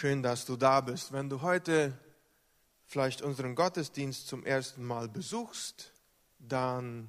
[0.00, 1.12] Schön, dass du da bist.
[1.12, 1.92] Wenn du heute
[2.86, 5.92] vielleicht unseren Gottesdienst zum ersten Mal besuchst,
[6.38, 7.08] dann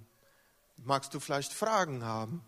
[0.84, 2.42] magst du vielleicht Fragen haben.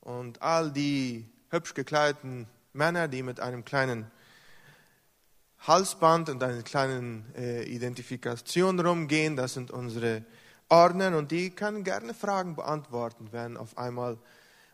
[0.00, 4.08] Und all die hübsch gekleideten Männer, die mit einem kleinen
[5.58, 10.24] Halsband und einer kleinen äh, Identifikation rumgehen, das sind unsere
[10.68, 14.16] Ordner und die können gerne Fragen beantworten, wenn auf einmal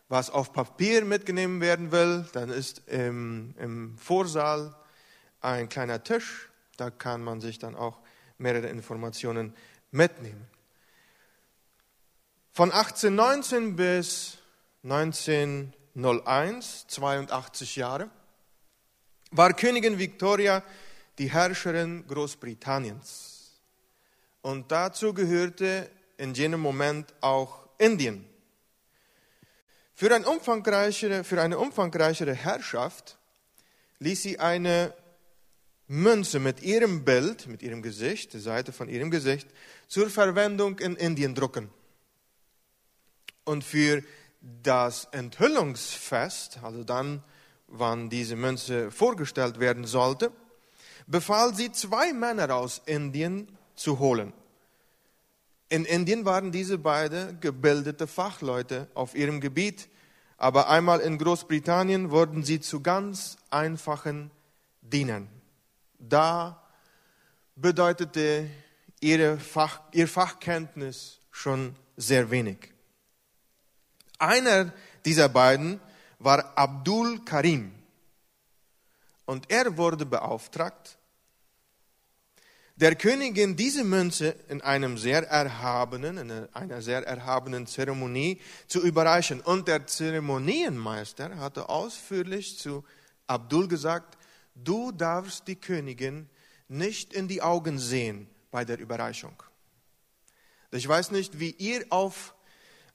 [0.07, 4.75] was auf Papier mitgenommen werden will, dann ist im, im Vorsaal
[5.43, 7.99] ein kleiner Tisch, da kann man sich dann auch
[8.37, 9.55] mehrere Informationen
[9.91, 10.47] mitnehmen.
[12.51, 14.37] Von 1819 bis
[14.83, 18.09] 1901, 82 Jahre,
[19.31, 20.63] war Königin Victoria
[21.17, 23.51] die Herrscherin Großbritanniens.
[24.41, 28.27] Und dazu gehörte in jenem Moment auch Indien.
[29.95, 33.17] Für, ein umfangreichere, für eine umfangreichere Herrschaft
[33.99, 34.93] ließ sie eine
[35.93, 39.47] Münze mit ihrem Bild, mit ihrem Gesicht, die Seite von ihrem Gesicht,
[39.87, 41.69] zur Verwendung in Indien drucken.
[43.43, 44.01] Und für
[44.41, 47.23] das Enthüllungsfest, also dann,
[47.67, 50.31] wann diese Münze vorgestellt werden sollte,
[51.05, 54.33] befahl sie zwei Männer aus Indien zu holen.
[55.69, 59.89] In Indien waren diese beiden gebildete Fachleute auf ihrem Gebiet,
[60.37, 64.31] aber einmal in Großbritannien wurden sie zu ganz einfachen
[64.81, 65.29] Dienern.
[66.09, 66.61] Da
[67.55, 68.49] bedeutete
[68.99, 72.73] ihre Fach, ihr Fachkenntnis schon sehr wenig.
[74.19, 74.73] Einer
[75.05, 75.79] dieser beiden
[76.19, 77.73] war Abdul Karim.
[79.25, 80.97] Und er wurde beauftragt,
[82.75, 89.39] der Königin diese Münze in einem sehr erhabenen, in einer sehr erhabenen Zeremonie zu überreichen.
[89.41, 92.83] Und der Zeremonienmeister hatte ausführlich zu
[93.27, 94.17] Abdul gesagt,
[94.55, 96.29] du darfst die Königin
[96.67, 99.41] nicht in die Augen sehen bei der Überreichung.
[100.71, 102.33] Ich weiß nicht, wie ihr auf,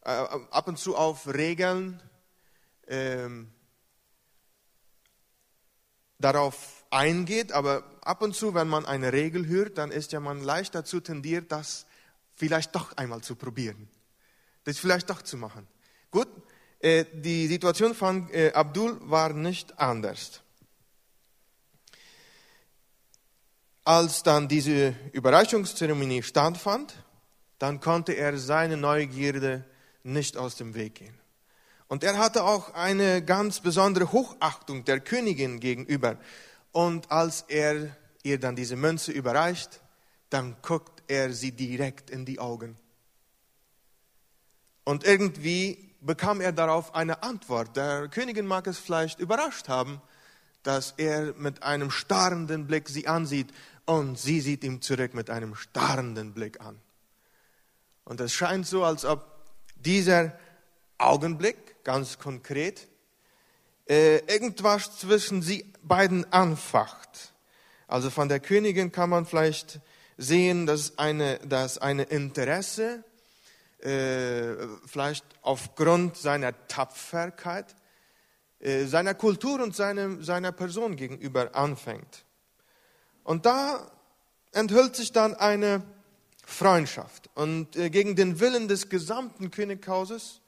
[0.05, 2.03] äh, ab und zu auf Regeln
[2.89, 3.53] ähm,
[6.19, 10.43] darauf eingeht, aber ab und zu, wenn man eine Regel hört, dann ist ja man
[10.43, 11.87] leicht dazu tendiert, das
[12.35, 13.89] vielleicht doch einmal zu probieren,
[14.65, 15.67] das vielleicht doch zu machen.
[16.11, 16.29] Gut,
[16.81, 20.43] äh, die Situation von äh, Abdul war nicht anders.
[23.89, 26.93] Als dann diese Überraschungszeremonie stattfand,
[27.59, 29.65] dann konnte er seine Neugierde
[30.03, 31.19] nicht aus dem Weg gehen.
[31.87, 36.19] Und er hatte auch eine ganz besondere Hochachtung der Königin gegenüber.
[36.71, 39.81] Und als er ihr dann diese Münze überreicht,
[40.29, 42.77] dann guckt er sie direkt in die Augen.
[44.85, 47.75] Und irgendwie bekam er darauf eine Antwort.
[47.75, 50.03] Der Königin mag es vielleicht überrascht haben,
[50.69, 53.55] dass er mit einem starrenden Blick sie ansieht
[53.87, 56.79] und sie sieht ihm zurück mit einem starrenden Blick an.
[58.05, 59.25] Und es scheint so, als ob
[59.77, 60.39] dieser
[60.99, 62.87] Augenblick, ganz konkret,
[63.89, 67.33] äh, irgendwas zwischen sie beiden anfacht.
[67.87, 69.81] Also von der Königin kann man vielleicht
[70.19, 73.05] sehen, dass eine, dass eine Interesse,
[73.79, 74.55] äh,
[74.85, 77.75] vielleicht aufgrund seiner Tapferkeit,
[78.61, 82.25] seiner Kultur und seinem, seiner Person gegenüber anfängt.
[83.23, 83.91] Und da
[84.53, 85.83] enthüllt sich dann eine
[86.45, 87.31] Freundschaft.
[87.35, 90.41] Und äh, gegen den Willen des gesamten Könighauses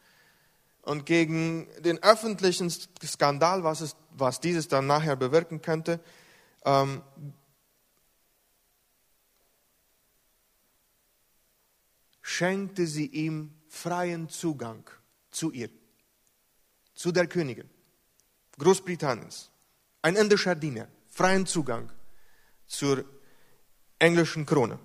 [0.83, 2.71] und gegen den öffentlichen
[3.05, 6.01] Skandal, was, es, was dieses dann nachher bewirken könnte,
[6.65, 7.03] ähm,
[12.23, 14.89] schenkte sie ihm freien Zugang
[15.31, 15.69] zu ihr,
[16.95, 17.69] zu der Königin
[18.61, 19.51] Großbritanniens.
[20.03, 21.91] Ein indischer Diener, freien Zugang
[22.67, 23.05] zur
[23.99, 24.79] englischen Krone.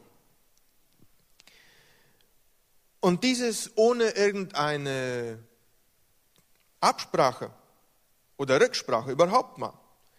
[2.99, 5.37] Und dieses ohne irgendeine
[6.79, 7.51] Absprache
[8.37, 9.73] oder Rücksprache überhaupt mal.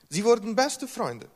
[0.08, 1.28] Sie wurden beste Freunde.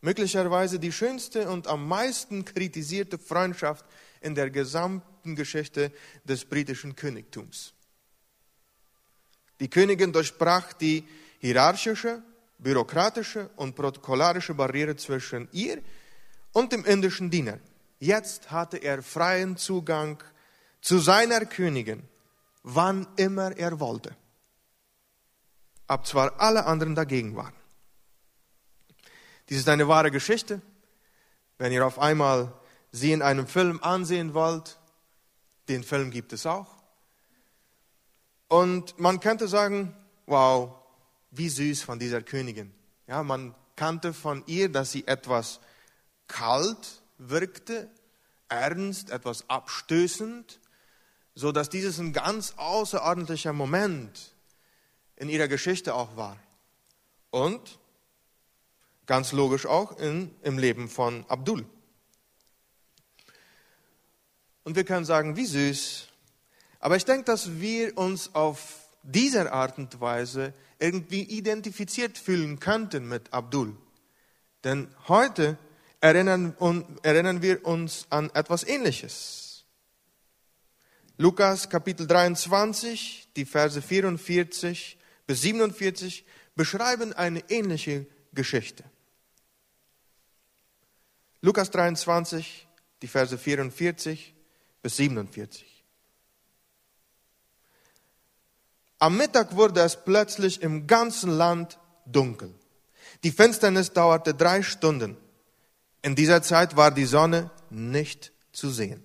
[0.00, 3.84] Möglicherweise die schönste und am meisten kritisierte Freundschaft
[4.20, 5.92] in der gesamten Geschichte
[6.24, 7.72] des britischen Königtums.
[9.60, 11.04] Die Königin durchbrach die
[11.38, 12.22] hierarchische,
[12.58, 15.82] bürokratische und protokollarische Barriere zwischen ihr
[16.52, 17.58] und dem indischen Diener.
[17.98, 20.22] Jetzt hatte er freien Zugang
[20.80, 22.02] zu seiner Königin,
[22.62, 24.16] wann immer er wollte
[25.88, 27.54] ab zwar alle anderen dagegen waren.
[29.48, 30.60] Dies ist eine wahre Geschichte.
[31.56, 32.52] Wenn ihr auf einmal
[32.92, 34.78] sie in einem Film ansehen wollt,
[35.68, 36.76] den Film gibt es auch.
[38.48, 39.96] Und man könnte sagen,
[40.26, 40.74] wow,
[41.30, 42.72] wie süß von dieser Königin.
[43.06, 45.60] Ja, man kannte von ihr, dass sie etwas
[46.26, 47.88] kalt wirkte,
[48.48, 50.60] ernst, etwas abstößend,
[51.34, 54.34] so dass dieses ein ganz außerordentlicher Moment
[55.16, 56.38] in ihrer Geschichte auch war.
[57.30, 57.78] Und
[59.06, 61.64] ganz logisch auch in, im Leben von Abdul.
[64.64, 66.08] Und wir können sagen, wie süß.
[66.80, 73.08] Aber ich denke, dass wir uns auf dieser Art und Weise irgendwie identifiziert fühlen könnten
[73.08, 73.74] mit Abdul.
[74.64, 75.56] Denn heute
[76.00, 76.54] erinnern,
[77.42, 79.64] wir uns an etwas Ähnliches.
[81.16, 88.84] Lukas Kapitel 23, die Verse 44 bis 47 beschreiben eine ähnliche Geschichte.
[91.40, 92.68] Lukas 23,
[93.02, 94.34] die Verse 44
[94.82, 95.77] bis 47.
[98.98, 102.52] Am Mittag wurde es plötzlich im ganzen Land dunkel.
[103.22, 105.16] Die Finsternis dauerte drei Stunden.
[106.02, 109.04] In dieser Zeit war die Sonne nicht zu sehen.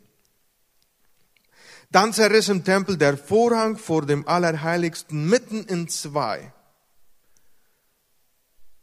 [1.92, 6.52] Dann zerriss im Tempel der Vorhang vor dem Allerheiligsten mitten in zwei.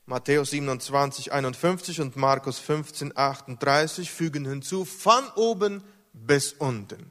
[0.07, 7.11] Matthäus 27, 51 und Markus 15, 38 fügen hinzu, von oben bis unten,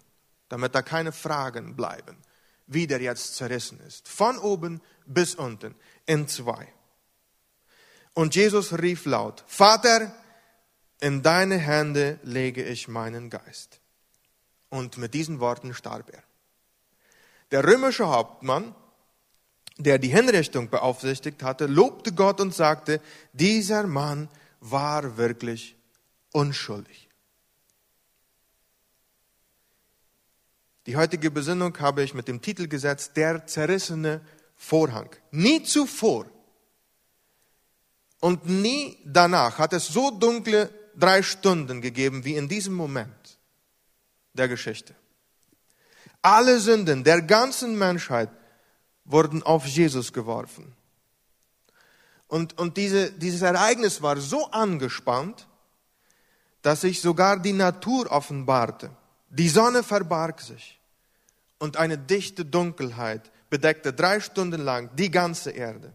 [0.49, 2.17] damit da keine Fragen bleiben,
[2.69, 4.07] wie der jetzt zerrissen ist.
[4.07, 5.75] Von oben bis unten
[6.05, 6.71] in zwei.
[8.13, 10.13] Und Jesus rief laut, Vater,
[11.01, 13.81] in deine Hände lege ich meinen Geist.
[14.69, 16.23] Und mit diesen Worten starb er.
[17.51, 18.75] Der römische Hauptmann,
[19.77, 23.01] der die Hinrichtung beaufsichtigt hatte, lobte Gott und sagte,
[23.33, 24.29] dieser Mann
[24.59, 25.75] war wirklich
[26.31, 27.08] unschuldig.
[30.89, 34.21] Die heutige Besinnung habe ich mit dem Titel gesetzt, der zerrissene
[34.55, 35.15] Vorhang.
[35.29, 36.25] Nie zuvor
[38.19, 43.37] und nie danach hat es so dunkle drei Stunden gegeben wie in diesem Moment
[44.33, 44.95] der Geschichte.
[46.23, 48.31] Alle Sünden der ganzen Menschheit
[49.05, 50.75] wurden auf Jesus geworfen.
[52.27, 55.47] Und, und diese, dieses Ereignis war so angespannt,
[56.63, 58.89] dass sich sogar die Natur offenbarte.
[59.29, 60.78] Die Sonne verbarg sich
[61.59, 65.93] und eine dichte Dunkelheit bedeckte drei Stunden lang die ganze Erde.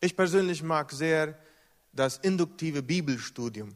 [0.00, 1.38] Ich persönlich mag sehr
[1.92, 3.74] das induktive Bibelstudium,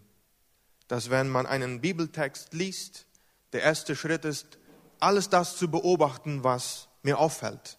[0.88, 3.06] dass wenn man einen Bibeltext liest,
[3.52, 4.58] der erste Schritt ist,
[5.00, 7.78] alles das zu beobachten, was mir auffällt,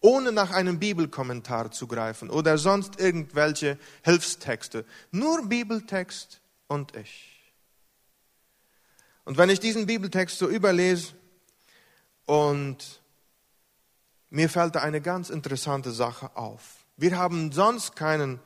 [0.00, 7.33] ohne nach einem Bibelkommentar zu greifen oder sonst irgendwelche Hilfstexte, nur Bibeltext und ich.
[9.24, 11.14] Und wenn ich diesen Bibeltext so überlese
[12.26, 13.00] und
[14.30, 16.84] mir fällt da eine ganz interessante Sache auf.
[16.96, 18.40] Wir haben sonst keinen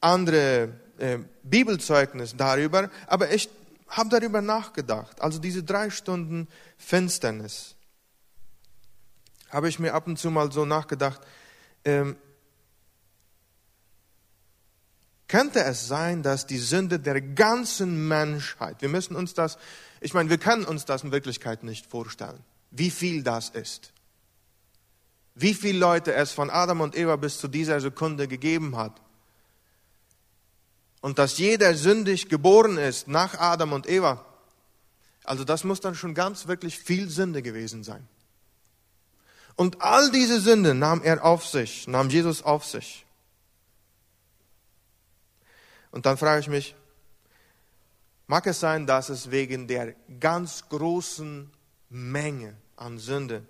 [0.00, 3.48] andere äh, Bibelzeugnis darüber, aber ich
[3.88, 5.20] habe darüber nachgedacht.
[5.20, 6.48] Also diese drei Stunden
[6.78, 7.74] Finsternis
[9.50, 11.20] habe ich mir ab und zu mal so nachgedacht.
[11.84, 12.16] Ähm,
[15.26, 19.58] könnte es sein, dass die Sünde der ganzen Menschheit, wir müssen uns das,
[20.00, 23.92] ich meine, wir können uns das in Wirklichkeit nicht vorstellen, wie viel das ist.
[25.34, 29.00] Wie viele Leute es von Adam und Eva bis zu dieser Sekunde gegeben hat
[31.00, 34.24] und dass jeder sündig geboren ist nach Adam und Eva,
[35.24, 38.06] also das muss dann schon ganz wirklich viel Sünde gewesen sein.
[39.56, 43.04] Und all diese Sünde nahm er auf sich, nahm Jesus auf sich.
[45.90, 46.74] Und dann frage ich mich,
[48.30, 51.50] mag es sein, dass es wegen der ganz großen
[51.88, 53.44] Menge an Sünde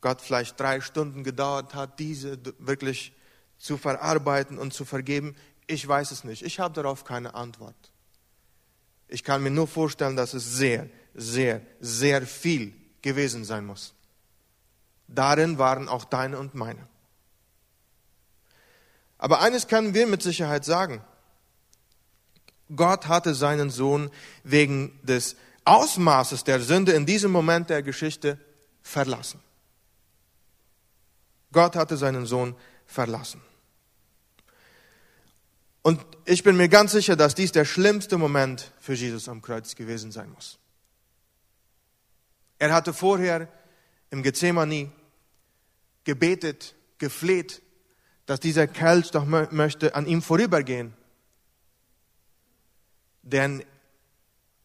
[0.00, 3.12] Gott vielleicht drei Stunden gedauert hat, diese wirklich
[3.56, 5.36] zu verarbeiten und zu vergeben?
[5.68, 6.42] Ich weiß es nicht.
[6.42, 7.76] Ich habe darauf keine Antwort.
[9.06, 13.94] Ich kann mir nur vorstellen, dass es sehr, sehr, sehr viel gewesen sein muss.
[15.06, 16.84] Darin waren auch deine und meine.
[19.18, 21.00] Aber eines können wir mit Sicherheit sagen.
[22.74, 24.10] Gott hatte seinen Sohn
[24.44, 28.38] wegen des Ausmaßes der Sünde in diesem Moment der Geschichte
[28.82, 29.40] verlassen.
[31.52, 32.54] Gott hatte seinen Sohn
[32.86, 33.40] verlassen.
[35.82, 39.74] Und ich bin mir ganz sicher, dass dies der schlimmste Moment für Jesus am Kreuz
[39.74, 40.58] gewesen sein muss.
[42.58, 43.48] Er hatte vorher
[44.10, 44.92] im Gethsemane
[46.04, 47.62] gebetet, gefleht,
[48.26, 50.94] dass dieser Kelch doch möchte an ihm vorübergehen.
[53.22, 53.64] Denn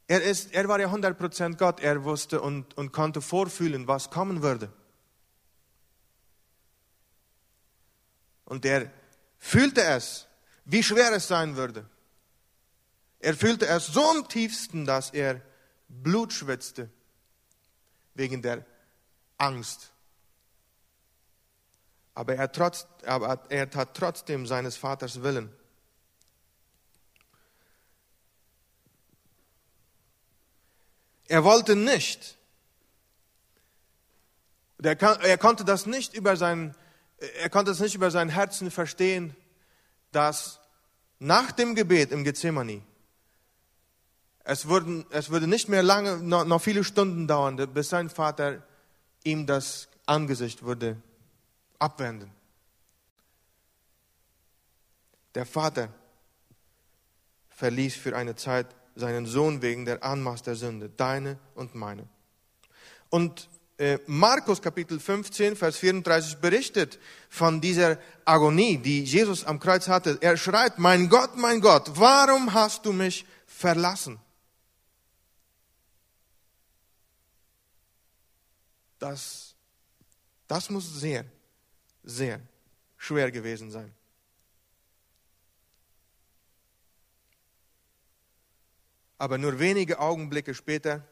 [0.07, 4.41] er, ist, er war ja 100% Gott, er wusste und, und konnte vorfühlen, was kommen
[4.41, 4.71] würde.
[8.45, 8.91] Und er
[9.39, 10.27] fühlte es,
[10.65, 11.89] wie schwer es sein würde.
[13.19, 15.41] Er fühlte es so im tiefsten, dass er
[15.87, 16.89] Blut schwitzte
[18.13, 18.65] wegen der
[19.37, 19.91] Angst.
[22.13, 25.51] Aber er, trotz, aber er tat trotzdem seines Vaters Willen.
[31.27, 32.37] Er wollte nicht,
[34.81, 36.75] er, konnte das nicht über sein,
[37.39, 39.35] er konnte es nicht über sein Herzen verstehen,
[40.11, 40.59] dass
[41.19, 42.81] nach dem Gebet im Gethsemane
[44.43, 48.63] es, wurden, es würde nicht mehr lange, noch, noch viele Stunden dauern, bis sein Vater
[49.23, 51.01] ihm das Angesicht würde
[51.79, 52.31] abwenden.
[55.33, 55.89] Der Vater
[57.49, 62.07] verließ für eine Zeit seinen Sohn wegen der Anmaß der Sünde, deine und meine.
[63.09, 66.97] Und äh, Markus Kapitel 15, Vers 34 berichtet
[67.29, 70.17] von dieser Agonie, die Jesus am Kreuz hatte.
[70.21, 74.17] Er schreit, mein Gott, mein Gott, warum hast du mich verlassen?
[78.97, 79.55] Das,
[80.47, 81.25] das muss sehr,
[82.03, 82.39] sehr
[82.97, 83.93] schwer gewesen sein.
[89.17, 91.03] Aber nur wenige Augenblicke später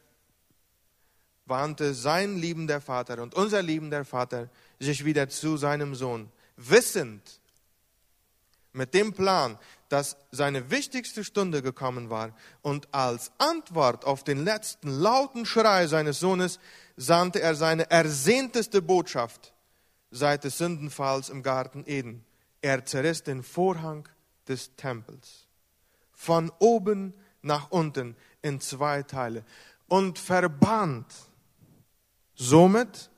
[1.46, 7.42] wandte sein liebender Vater und unser liebender Vater sich wieder zu seinem Sohn, wissend,
[8.74, 14.90] mit dem Plan, dass seine wichtigste Stunde gekommen war und als Antwort auf den letzten
[14.90, 16.60] lauten Schrei seines Sohnes
[16.98, 19.54] sandte er seine ersehnteste Botschaft
[20.10, 22.26] seit des Sündenfalls im Garten Eden.
[22.62, 24.08] Er zerriss den Vorhang
[24.48, 25.48] des Tempels
[26.12, 29.46] von oben nach unten in zwei Teile
[29.88, 31.06] und verband
[32.36, 33.10] somit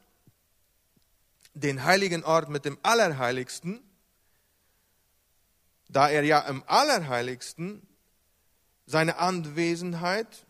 [1.53, 3.81] den heiligen Ort mit dem Allerheiligsten,
[5.87, 7.81] da er ja im Allerheiligsten
[8.85, 10.45] seine Anwesenheit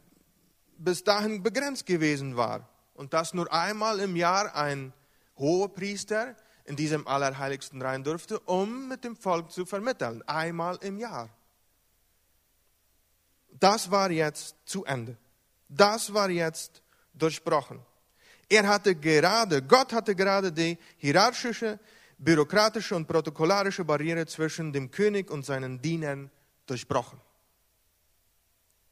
[0.77, 4.93] bis dahin begrenzt gewesen war und dass nur einmal im Jahr ein
[5.37, 10.23] Hohepriester in diesem Allerheiligsten rein durfte, um mit dem Volk zu vermitteln.
[10.23, 11.29] Einmal im Jahr.
[13.65, 15.17] Das war jetzt zu Ende.
[15.67, 16.83] Das war jetzt
[17.15, 17.79] durchbrochen.
[18.47, 21.79] Er hatte gerade, Gott hatte gerade die hierarchische,
[22.19, 26.29] bürokratische und protokollarische Barriere zwischen dem König und seinen Dienern
[26.67, 27.19] durchbrochen.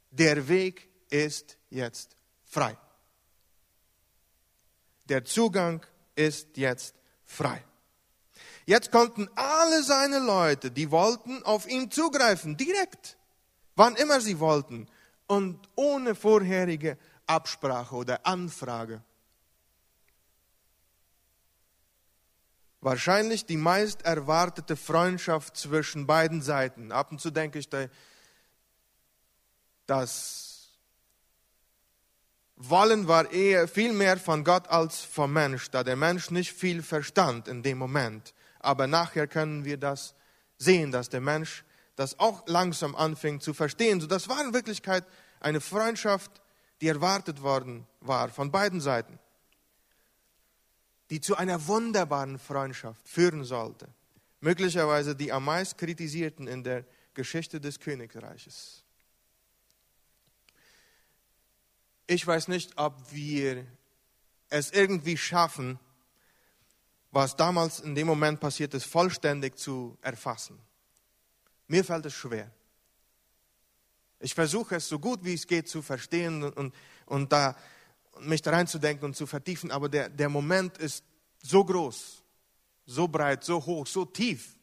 [0.09, 2.75] Der Weg ist jetzt frei.
[5.05, 7.63] Der Zugang ist jetzt frei.
[8.65, 13.17] Jetzt konnten alle seine Leute, die wollten, auf ihn zugreifen, direkt,
[13.75, 14.87] wann immer sie wollten
[15.27, 19.01] und ohne vorherige Absprache oder Anfrage.
[22.81, 26.91] Wahrscheinlich die meist erwartete Freundschaft zwischen beiden Seiten.
[26.91, 27.69] Ab und zu denke ich,
[29.85, 30.53] dass
[32.55, 36.81] wollen war eher viel mehr von Gott als vom Mensch, da der Mensch nicht viel
[36.81, 38.33] verstand in dem Moment.
[38.59, 40.13] Aber nachher können wir das
[40.57, 41.63] sehen, dass der Mensch
[41.95, 44.01] das auch langsam anfing zu verstehen.
[44.01, 45.05] So, das war in Wirklichkeit
[45.39, 46.41] eine Freundschaft,
[46.81, 49.19] die erwartet worden war von beiden Seiten,
[51.09, 53.87] die zu einer wunderbaren Freundschaft führen sollte.
[54.41, 58.83] Möglicherweise die am meisten kritisierten in der Geschichte des Königreiches.
[62.07, 63.65] ich weiß nicht, ob wir
[64.49, 65.79] es irgendwie schaffen,
[67.11, 70.59] was damals in dem Moment passiert ist, vollständig zu erfassen.
[71.73, 72.51] Mir fällt es schwer.
[74.19, 76.71] Ich versuche es so gut wie es geht zu verstehen und,
[77.07, 77.55] und da,
[78.19, 81.03] mich da reinzudenken und zu vertiefen, aber der, der Moment ist
[81.41, 82.21] so groß,
[82.85, 84.55] so breit, so hoch, so tief,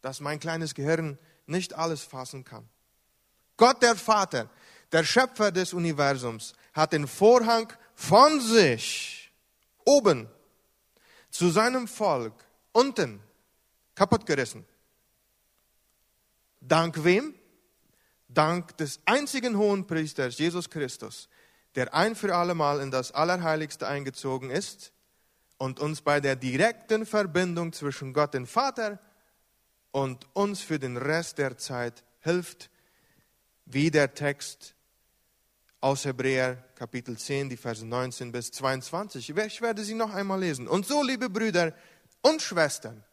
[0.00, 2.66] dass mein kleines Gehirn nicht alles fassen kann.
[3.58, 4.48] Gott der Vater
[4.90, 9.30] der Schöpfer des Universums, hat den Vorhang von sich
[9.84, 10.30] oben
[11.28, 12.32] zu seinem Volk
[12.72, 13.20] unten
[13.94, 14.64] kaputtgerissen.
[16.68, 17.34] Dank wem?
[18.28, 21.28] Dank des einzigen Hohenpriesters, Jesus Christus,
[21.74, 24.92] der ein für allemal in das Allerheiligste eingezogen ist
[25.58, 28.98] und uns bei der direkten Verbindung zwischen Gott dem Vater
[29.92, 32.70] und uns für den Rest der Zeit hilft,
[33.64, 34.74] wie der Text
[35.80, 39.30] aus Hebräer Kapitel 10, die Verse 19 bis 22.
[39.30, 40.66] Ich werde sie noch einmal lesen.
[40.66, 41.72] Und so, liebe Brüder
[42.22, 43.04] und Schwestern,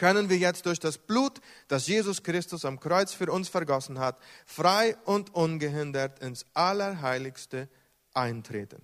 [0.00, 4.18] können wir jetzt durch das Blut, das Jesus Christus am Kreuz für uns vergossen hat,
[4.46, 7.68] frei und ungehindert ins Allerheiligste
[8.14, 8.80] eintreten.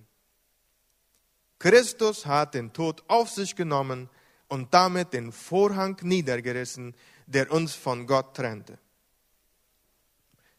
[1.57, 4.09] Christus hat den Tod auf sich genommen,
[4.47, 6.95] und damit den Vorhang niedergerissen,
[7.25, 8.79] der uns von Gott trennte.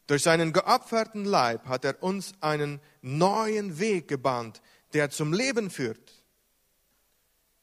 [0.07, 4.61] Durch seinen geopferten Leib hat er uns einen neuen Weg gebahnt,
[4.93, 6.18] der zum Leben führt.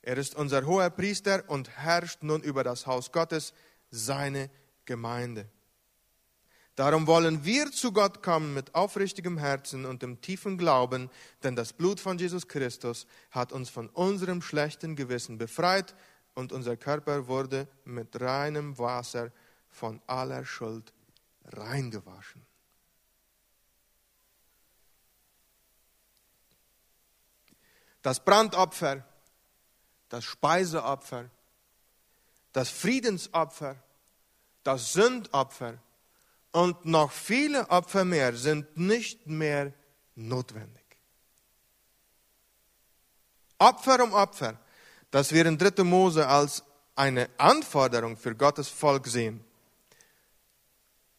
[0.07, 3.53] Er ist unser hoher Priester und herrscht nun über das Haus Gottes,
[3.91, 4.49] seine
[4.85, 5.51] Gemeinde.
[6.77, 11.11] Darum wollen wir zu Gott kommen mit aufrichtigem Herzen und dem tiefen Glauben,
[11.43, 15.97] denn das Blut von Jesus Christus hat uns von unserem schlechten Gewissen befreit
[16.35, 19.33] und unser Körper wurde mit reinem Wasser
[19.69, 20.93] von aller Schuld
[21.47, 22.47] reingewaschen.
[28.03, 29.05] Das Brandopfer,
[30.09, 31.31] das Speiseopfer,
[32.53, 33.77] das Friedensopfer,
[34.63, 35.79] das Sündopfer
[36.53, 39.73] und noch viele Opfer mehr sind nicht mehr
[40.15, 40.85] notwendig.
[43.59, 44.59] Opfer um Opfer,
[45.11, 45.85] das wir in 3.
[45.85, 46.63] Mose als
[46.95, 49.45] eine Anforderung für Gottes Volk sehen.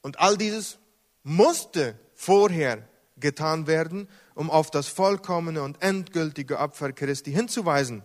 [0.01, 0.79] Und all dieses
[1.23, 8.03] musste vorher getan werden, um auf das vollkommene und endgültige Opfer Christi hinzuweisen.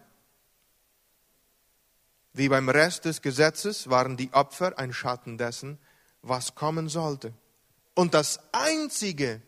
[2.34, 5.78] Wie beim Rest des Gesetzes waren die Opfer ein Schatten dessen,
[6.22, 7.32] was kommen sollte.
[7.94, 9.42] Und das Einzige,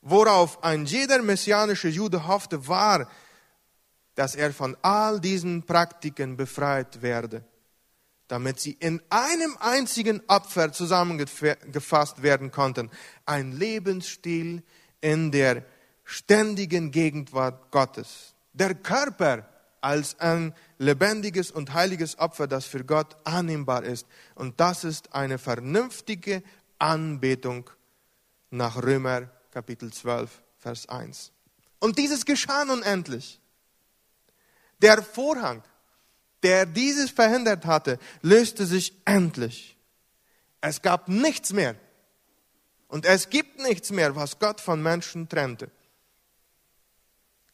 [0.00, 3.08] worauf ein jeder messianische Jude hoffte, war,
[4.16, 7.44] dass er von all diesen Praktiken befreit werde,
[8.26, 12.90] damit sie in einem einzigen Opfer zusammengefasst werden konnten.
[13.26, 14.64] Ein Lebensstil
[15.00, 15.64] in der
[16.02, 18.34] ständigen Gegenwart Gottes.
[18.54, 19.46] Der Körper
[19.86, 24.08] als ein lebendiges und heiliges Opfer, das für Gott annehmbar ist.
[24.34, 26.42] Und das ist eine vernünftige
[26.80, 27.70] Anbetung
[28.50, 31.30] nach Römer Kapitel 12, Vers 1.
[31.78, 33.40] Und dieses geschah nun endlich.
[34.82, 35.62] Der Vorhang,
[36.42, 39.78] der dieses verhindert hatte, löste sich endlich.
[40.62, 41.76] Es gab nichts mehr.
[42.88, 45.70] Und es gibt nichts mehr, was Gott von Menschen trennte.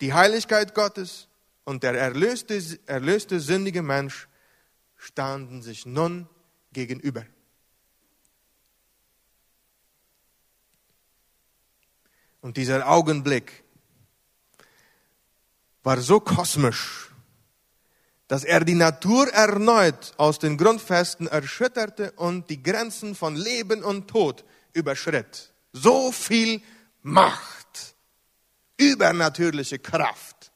[0.00, 1.28] Die Heiligkeit Gottes
[1.64, 4.28] und der erlöste, erlöste sündige Mensch
[4.96, 6.28] standen sich nun
[6.72, 7.24] gegenüber.
[12.40, 13.62] Und dieser Augenblick
[15.84, 17.10] war so kosmisch,
[18.26, 24.08] dass er die Natur erneut aus den Grundfesten erschütterte und die Grenzen von Leben und
[24.08, 25.52] Tod überschritt.
[25.72, 26.62] So viel
[27.02, 27.94] Macht,
[28.76, 30.51] übernatürliche Kraft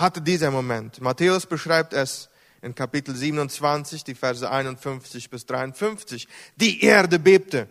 [0.00, 1.00] hatte dieser Moment.
[1.00, 2.28] Matthäus beschreibt es
[2.62, 6.28] in Kapitel 27, die Verse 51 bis 53.
[6.56, 7.68] Die Erde bebte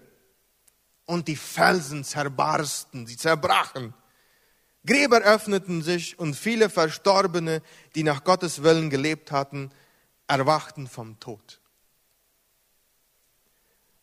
[1.05, 3.93] und die Felsen zerbarsten, sie zerbrachen.
[4.85, 7.61] Gräber öffneten sich und viele Verstorbene,
[7.95, 9.71] die nach Gottes Willen gelebt hatten,
[10.27, 11.59] erwachten vom Tod.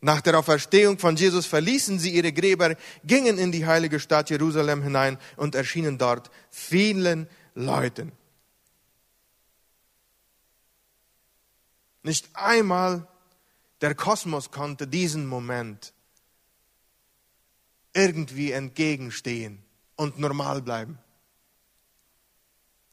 [0.01, 4.83] Nach der Auferstehung von Jesus verließen sie ihre Gräber, gingen in die heilige Stadt Jerusalem
[4.83, 8.13] hinein und erschienen dort vielen Leuten.
[12.03, 13.09] Nicht einmal
[13.81, 15.93] der Kosmos konnte diesen Moment
[17.95, 19.65] irgendwie entgegenstehen
[19.97, 20.99] und normal bleiben.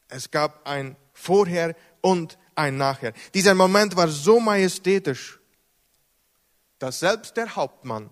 [0.07, 3.13] Es gab ein Vorher und ein Nachher.
[3.33, 5.39] Dieser Moment war so majestätisch,
[6.79, 8.09] dass selbst der Hauptmann,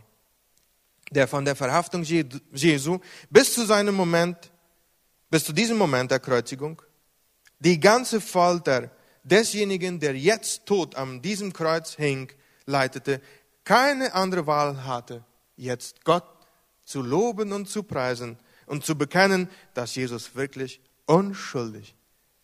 [1.11, 4.50] der von der Verhaftung Jesu bis zu seinem Moment
[5.31, 6.81] bis zu diesem Moment der Kreuzigung,
[7.59, 8.91] die ganze Folter
[9.23, 12.31] desjenigen, der jetzt tot an diesem Kreuz hing,
[12.65, 13.21] leitete,
[13.63, 15.23] keine andere Wahl hatte,
[15.55, 16.25] jetzt Gott
[16.83, 21.95] zu loben und zu preisen und zu bekennen, dass Jesus wirklich unschuldig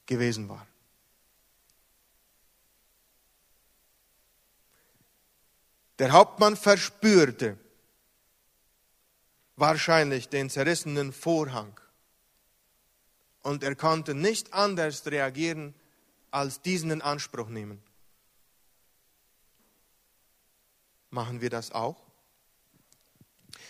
[0.05, 0.65] gewesen war.
[5.99, 7.57] Der Hauptmann verspürte
[9.57, 11.77] wahrscheinlich den zerrissenen Vorhang
[13.47, 15.73] und er konnte nicht anders reagieren,
[16.31, 17.81] als diesen in Anspruch nehmen.
[21.11, 21.95] Machen wir das auch?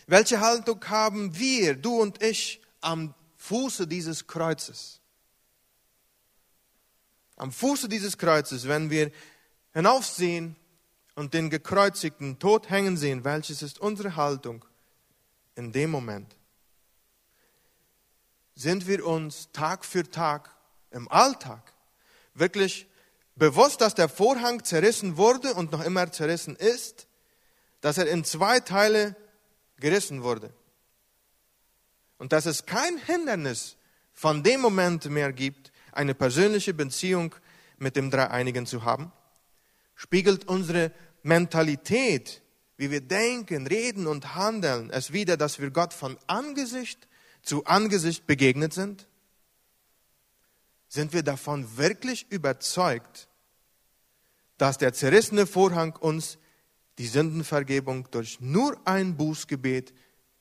[0.08, 5.00] Welche Haltung haben wir, du und ich, am Fuße dieses Kreuzes?
[7.36, 9.12] Am Fuße dieses Kreuzes, wenn wir
[9.74, 10.56] hinaufsehen
[11.14, 14.66] und den gekreuzigten tot hängen sehen, welches ist unsere Haltung
[15.54, 16.36] in dem Moment?
[18.58, 20.50] Sind wir uns Tag für Tag
[20.90, 21.74] im Alltag
[22.34, 22.88] wirklich
[23.36, 27.08] bewusst, dass der Vorhang zerrissen wurde und noch immer zerrissen ist,
[27.82, 29.16] dass er in zwei Teile
[29.80, 30.52] gerissen wurde
[32.18, 33.78] und dass es kein Hindernis
[34.12, 37.36] von dem Moment mehr gibt, eine persönliche Beziehung
[37.78, 39.12] mit dem Dreieinigen zu haben?
[39.94, 40.92] Spiegelt unsere
[41.22, 42.42] Mentalität,
[42.76, 47.07] wie wir denken, reden und handeln, es wieder, dass wir Gott von Angesicht
[47.48, 49.08] zu Angesicht begegnet sind?
[50.90, 53.30] Sind wir davon wirklich überzeugt,
[54.58, 56.38] dass der zerrissene Vorhang uns
[56.98, 59.94] die Sündenvergebung durch nur ein Bußgebet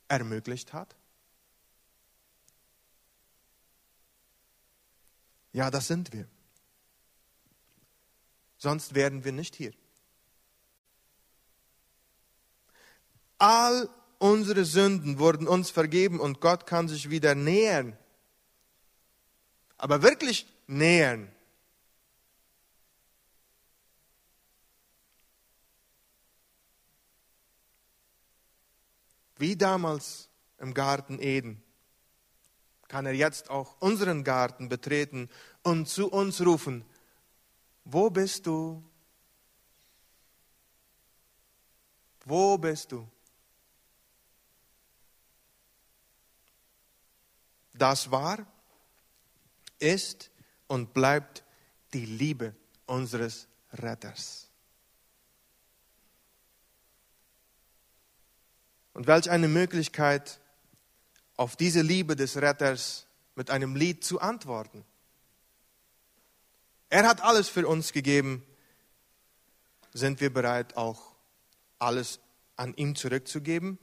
[0.09, 0.97] ermöglicht hat?
[5.53, 6.29] Ja, das sind wir.
[8.59, 9.73] Sonst wären wir nicht hier.
[13.39, 17.97] All unsere Sünden wurden uns vergeben und Gott kann sich wieder nähern.
[19.79, 21.31] Aber wirklich nähern.
[29.39, 31.63] Wie damals im Garten Eden
[32.89, 35.29] kann er jetzt auch unseren Garten betreten
[35.63, 36.85] und zu uns rufen,
[37.85, 38.83] wo bist du?
[42.25, 43.09] Wo bist du?
[47.79, 48.47] Das war,
[49.79, 50.31] ist
[50.67, 51.45] und bleibt
[51.93, 52.55] die Liebe
[52.87, 54.49] unseres Retters.
[58.95, 60.41] Und welch eine Möglichkeit,
[61.37, 64.85] auf diese Liebe des Retters mit einem Lied zu antworten.
[66.89, 68.43] Er hat alles für uns gegeben.
[69.93, 71.15] Sind wir bereit, auch
[71.79, 72.21] alles
[72.57, 73.79] an ihm zurückzugeben?